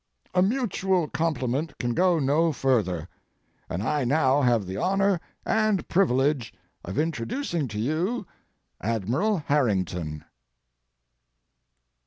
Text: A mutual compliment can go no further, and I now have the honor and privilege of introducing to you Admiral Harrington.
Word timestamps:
A 0.33 0.41
mutual 0.41 1.07
compliment 1.07 1.77
can 1.77 1.93
go 1.93 2.17
no 2.17 2.51
further, 2.51 3.07
and 3.69 3.83
I 3.83 4.03
now 4.03 4.41
have 4.41 4.65
the 4.65 4.75
honor 4.75 5.19
and 5.45 5.87
privilege 5.87 6.51
of 6.83 6.97
introducing 6.97 7.67
to 7.67 7.79
you 7.79 8.25
Admiral 8.81 9.37
Harrington. 9.45 10.25